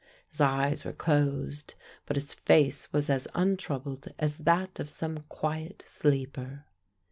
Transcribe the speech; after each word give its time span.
His 0.31 0.41
eyes 0.41 0.83
were 0.83 0.93
closed, 0.93 1.75
but 2.07 2.15
his 2.15 2.33
face 2.33 2.91
was 2.91 3.07
as 3.07 3.27
untroubled 3.35 4.07
as 4.17 4.37
that 4.39 4.79
of 4.79 4.89
some 4.89 5.25
quiet 5.29 5.83
sleeper. 5.85 6.65